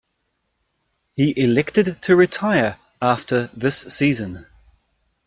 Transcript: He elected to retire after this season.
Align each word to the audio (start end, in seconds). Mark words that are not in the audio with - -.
He 1.15 1.39
elected 1.39 2.01
to 2.01 2.15
retire 2.15 2.77
after 3.03 3.51
this 3.55 3.81
season. 3.81 4.47